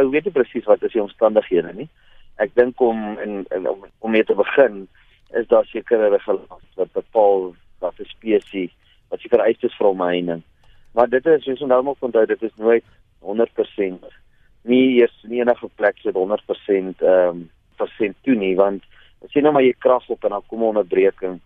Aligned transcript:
ou 0.00 0.10
weet 0.10 0.28
nie 0.28 0.34
presies 0.34 0.68
wat 0.68 0.82
is 0.86 0.94
die 0.96 1.02
omstandighede 1.02 1.72
nie. 1.76 1.88
Ek 2.42 2.54
dink 2.58 2.80
om 2.80 3.18
in, 3.24 3.44
in 3.56 3.68
om, 3.68 3.84
om 4.00 4.14
mee 4.14 4.24
te 4.24 4.36
begin 4.38 4.86
is 5.38 5.46
daar 5.50 5.66
sekere 5.70 6.10
regulasies 6.10 6.78
wat 6.80 6.92
bepaal 6.96 7.52
wat 7.84 8.00
'n 8.00 8.08
spesies 8.14 8.72
wat 9.10 9.20
seker 9.20 9.44
eistes 9.44 9.76
vir 9.78 9.86
hom 9.86 10.02
heining. 10.04 10.42
Maar 10.94 11.08
dit 11.08 11.26
is 11.26 11.44
soos 11.44 11.60
nou 11.60 11.82
moet 11.82 12.02
onthou 12.08 12.26
dit 12.26 12.42
is 12.42 12.56
nooit 12.56 12.84
100% 13.20 14.10
nie 14.62 15.00
eers 15.00 15.16
nie 15.24 15.40
enige 15.40 15.68
plek 15.76 15.98
so 15.98 16.12
100% 16.12 17.02
ehm 17.02 17.28
um, 17.28 17.50
persent 17.76 18.16
toe 18.24 18.34
nie 18.34 18.54
want 18.56 18.82
as 19.24 19.32
jy 19.32 19.40
nou 19.42 19.52
maar 19.52 19.64
jy 19.64 19.72
krag 19.78 20.08
op 20.08 20.24
en 20.24 20.30
dan 20.36 20.46
kom 20.48 20.60
'n 20.60 20.72
onderbreking 20.72 21.40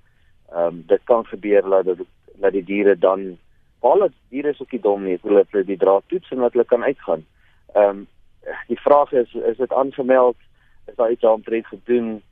ehm 0.53 0.67
um, 0.67 0.85
dit 0.87 1.03
kan 1.05 1.27
gebeur 1.27 1.63
dat 1.63 1.85
dit 1.85 2.07
dat 2.41 2.53
die 2.53 2.65
diere 2.65 2.97
dan 2.99 3.39
al 3.81 4.09
die 4.09 4.17
diere 4.29 4.51
is 4.51 4.61
ook 4.61 4.73
nie 4.73 4.81
dom 4.81 5.05
nie 5.05 5.19
hulle 5.23 5.45
het 5.51 5.67
die 5.67 5.77
draad 5.77 6.05
toets 6.09 6.31
en 6.31 6.39
wat 6.39 6.53
hulle 6.53 6.65
kan 6.65 6.85
uitgaan. 6.85 7.25
Ehm 7.75 7.89
um, 7.89 8.07
die 8.69 8.81
vraag 8.81 9.13
is 9.13 9.35
is 9.35 9.57
dit 9.57 9.73
aangemeld 9.73 10.37
is 10.87 10.97
daar 10.97 11.11
iets 11.11 11.25
aantrek 11.25 11.67
gedoen 11.67 12.23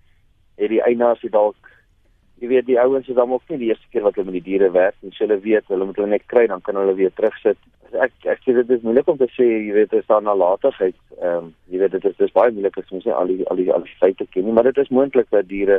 het 0.56 0.68
die 0.68 0.82
eienaars 0.82 1.24
dalk 1.30 1.72
jy 2.42 2.48
weet 2.50 2.66
die 2.66 2.80
ouens 2.80 3.08
is 3.08 3.14
dan 3.14 3.30
ook 3.30 3.44
nie 3.48 3.60
die 3.60 3.68
eerste 3.70 3.86
keer 3.94 4.02
wat 4.02 4.16
hulle 4.18 4.32
met 4.32 4.40
die 4.40 4.48
diere 4.50 4.70
werk 4.74 4.96
en 5.06 5.14
hulle 5.18 5.38
weet 5.44 5.68
hulle 5.70 5.86
moet 5.86 5.98
hulle 6.00 6.14
net 6.16 6.24
kry 6.32 6.48
dan 6.50 6.62
kan 6.66 6.78
hulle 6.80 6.94
weer 6.98 7.12
terugsit. 7.14 7.58
Ek 7.92 8.26
ek 8.32 8.40
sê 8.42 8.54
dit 8.56 8.70
is 8.74 8.82
moeilik 8.82 9.10
om 9.12 9.20
te 9.20 9.28
sê 9.36 9.46
jy 9.46 9.76
weet 9.76 9.94
is 9.98 10.08
daar 10.08 10.24
nalatigheid. 10.26 10.98
Ehm 11.20 11.36
um, 11.36 11.52
jy 11.70 11.82
weet 11.82 11.94
dit 11.94 12.08
is 12.10 12.16
dis 12.18 12.34
baie 12.34 12.50
moeilik 12.56 12.78
as 12.80 12.90
mens 12.90 13.06
nie 13.06 13.14
al 13.14 13.30
die 13.30 13.46
al 13.46 13.60
die 13.60 13.68
al 13.76 13.86
die 13.86 13.98
feite 14.00 14.26
ken 14.32 14.48
nie, 14.48 14.54
maar 14.56 14.66
dit 14.66 14.80
is 14.82 14.90
moontlik 14.90 15.30
dat 15.30 15.46
diere 15.52 15.78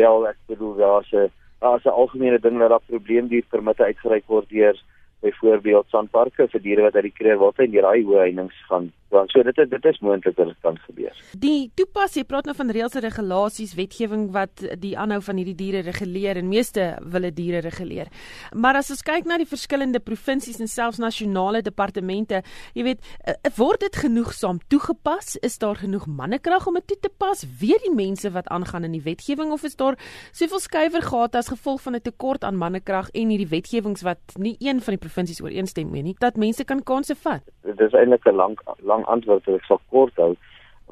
wel 0.00 0.26
ek 0.32 0.40
bedoel 0.50 0.74
daar's 0.80 1.12
'n 1.12 1.30
daar's 1.60 1.86
'n 1.86 1.94
algemene 2.02 2.40
ding 2.40 2.58
dat 2.58 2.74
daar 2.74 2.88
probleemdier 2.88 3.46
permitte 3.54 3.84
uitgereik 3.84 4.26
word 4.26 4.48
deur 4.48 4.74
byvoorbeeld 5.22 5.88
sandparke 5.88 6.48
vir 6.52 6.62
diere 6.64 6.88
wat 6.88 6.98
uit 6.98 7.08
die 7.10 7.16
kreer 7.16 7.38
wil 7.38 7.54
en 7.56 7.70
deur 7.70 7.88
daai 7.88 8.02
hoë 8.02 8.26
heininge 8.26 8.66
gaan. 8.68 8.90
Want 9.12 9.30
so 9.30 9.42
dit 9.44 9.58
is 9.60 9.68
dit 9.68 9.86
is 9.90 9.98
moontlik 10.00 10.36
dat 10.38 10.48
dit 10.48 10.60
kan 10.64 10.78
gebeur. 10.86 11.16
Die 11.38 11.70
toepas, 11.76 12.14
jy 12.16 12.24
praat 12.24 12.46
nou 12.48 12.54
van 12.56 12.70
reëls 12.72 12.94
en 12.96 13.04
regulasies, 13.04 13.74
wetgewing 13.76 14.30
wat 14.32 14.62
die 14.80 14.94
aanhou 14.96 15.20
van 15.26 15.36
hierdie 15.36 15.56
diere 15.58 15.82
reguleer 15.84 16.40
en 16.40 16.48
meeste 16.48 16.86
wille 17.12 17.28
diere 17.36 17.60
reguleer. 17.60 18.08
Maar 18.56 18.80
as 18.80 18.88
ons 18.94 19.04
kyk 19.04 19.28
na 19.28 19.36
die 19.40 19.48
verskillende 19.48 20.00
provinsies 20.00 20.62
en 20.64 20.70
selfs 20.70 21.00
nasionale 21.02 21.60
departemente, 21.62 22.40
jy 22.72 22.86
weet, 22.88 23.04
eh, 23.26 23.36
word 23.58 23.84
dit 23.84 24.00
genoegsaam 24.06 24.62
toegepas? 24.72 25.36
Is 25.44 25.58
daar 25.58 25.76
genoeg 25.76 26.06
mannekrag 26.06 26.66
om 26.66 26.80
dit 26.80 26.86
toe 26.86 27.00
te 27.02 27.12
pas? 27.12 27.44
Weet 27.60 27.84
die 27.84 27.94
mense 27.94 28.32
wat 28.32 28.48
aangaan 28.48 28.88
in 28.88 28.96
die 28.96 29.04
wetgewing 29.04 29.52
of 29.52 29.64
is 29.68 29.76
daar 29.76 29.98
soveel 30.32 30.60
skuiwergate 30.60 31.38
as 31.38 31.52
gevolg 31.52 31.82
van 31.82 31.96
'n 31.96 32.00
tekort 32.00 32.44
aan 32.44 32.56
mannekrag 32.56 33.10
en 33.12 33.28
hierdie 33.28 33.48
wetgewings 33.48 34.02
wat 34.02 34.20
nie 34.38 34.56
een 34.58 34.80
van 34.80 34.96
die 34.96 35.04
provinsies 35.12 35.42
ooreenstem 35.44 35.90
mee 35.92 36.02
nie 36.02 36.14
dat 36.18 36.36
mense 36.40 36.64
kan 36.64 36.82
kansse 36.82 37.14
vat. 37.24 37.42
Dit 37.68 37.80
is 37.80 37.92
eintlik 37.92 38.24
'n 38.26 38.36
lang 38.36 38.56
lang 38.80 39.04
antwoord 39.04 39.44
wat 39.46 39.60
ek 39.60 39.64
sal 39.64 39.80
kort 39.90 40.16
hou. 40.16 40.36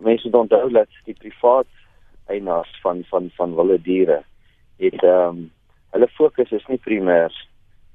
Mense 0.01 0.29
moet 0.29 0.41
onthou 0.41 0.71
dat 0.73 0.89
die 1.05 1.15
privaat 1.15 1.67
eienaars 2.29 2.73
van 2.83 3.05
van 3.11 3.31
van 3.37 3.55
wilde 3.55 3.79
diere 3.83 4.23
het 4.79 5.03
ehm 5.03 5.29
um, 5.29 5.51
hulle 5.93 6.09
fokus 6.09 6.53
is 6.53 6.67
nie 6.69 6.79
primêr 6.79 7.33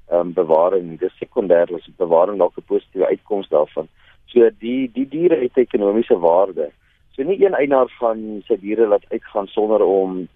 ehm 0.08 0.20
um, 0.20 0.32
bewaring, 0.32 0.98
dis 0.98 1.18
sekondêr, 1.18 1.66
dis 1.66 1.88
bewaring 1.96 2.38
dalk 2.38 2.58
'n 2.58 2.66
positiewe 2.66 3.06
uitkoms 3.06 3.48
daarvan. 3.48 3.88
So 4.26 4.50
die 4.58 4.90
die 4.92 5.08
diere 5.08 5.36
het 5.42 5.56
ekonomiese 5.56 6.18
waarde. 6.18 6.70
So 7.12 7.22
nie 7.22 7.44
een 7.44 7.54
eienaar 7.54 7.88
van 7.98 8.42
sy 8.46 8.56
diere 8.60 8.86
laat 8.86 9.04
uitgaan 9.08 9.46
sonder 9.46 9.82
om 9.82 10.28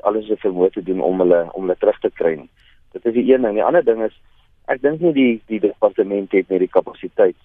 alles 0.00 0.26
se 0.26 0.36
vermoë 0.36 0.70
te 0.70 0.82
doen 0.82 1.00
om 1.00 1.20
hulle 1.20 1.48
om 1.52 1.62
hulle 1.62 1.78
terug 1.78 1.98
te 2.00 2.10
kry 2.10 2.34
nie. 2.34 2.50
Dit 2.92 3.06
is 3.06 3.12
die 3.12 3.32
een 3.32 3.42
ding. 3.42 3.54
Die 3.54 3.64
ander 3.64 3.84
ding 3.84 4.02
is 4.04 4.20
ek 4.68 4.82
dink 4.82 5.00
nie 5.00 5.14
die 5.16 5.34
die 5.52 5.60
departement 5.64 6.32
het 6.32 6.48
net 6.48 6.64
die 6.64 6.74
kapasiteit 6.76 7.40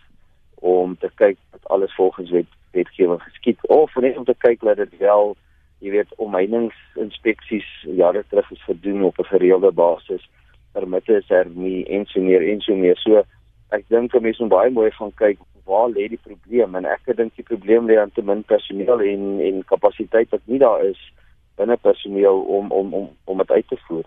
om 0.64 0.98
te 1.00 1.10
kyk 1.22 1.40
dat 1.56 1.72
alles 1.76 1.96
volgens 1.96 2.32
wet 2.36 2.60
wetgewing 2.74 3.22
geskied 3.22 3.60
of 3.70 3.96
net 3.96 4.18
om 4.18 4.26
te 4.26 4.36
kyk 4.46 4.64
dat 4.68 4.78
dit 4.78 4.98
wel 5.00 5.36
jy 5.84 5.92
weet 5.98 6.16
omheiningsinspeksies 6.24 7.68
jare 8.00 8.24
terug 8.30 8.52
is 8.52 8.64
gedoen 8.64 9.04
op 9.04 9.20
'n 9.20 9.32
gereelde 9.32 9.72
basis 9.72 10.30
permitte 10.74 11.18
is 11.18 11.30
er 11.30 11.50
nie 11.50 11.86
en 11.86 12.06
so 12.06 12.22
meer 12.22 12.44
en 12.52 12.62
so 12.62 12.76
meer. 12.76 12.98
So 12.98 13.24
ek 13.76 13.86
dink 13.94 14.14
mense 14.14 14.42
moet 14.44 14.54
baie 14.54 14.72
mooi 14.74 14.92
gaan 14.92 15.14
kyk 15.22 15.42
waar 15.70 15.90
lê 15.90 16.08
die 16.12 16.22
probleem 16.28 16.76
en 16.76 16.86
ek 16.86 17.14
dink 17.18 17.36
die 17.40 17.48
probleem 17.48 17.88
lê 17.90 18.00
aan 18.00 18.12
te 18.12 18.22
min 18.22 18.44
personeel 18.44 19.02
en 19.02 19.40
en 19.50 19.62
kapasiteit 19.70 20.32
wat 20.36 20.42
nie 20.46 20.60
daar 20.60 20.84
is 20.86 21.00
binne 21.58 21.78
personeel 21.78 22.42
om 22.58 22.72
om 22.72 22.94
om 22.94 23.10
om 23.26 23.44
dit 23.44 23.52
uit 23.52 23.68
te 23.68 23.80
voer 23.88 24.06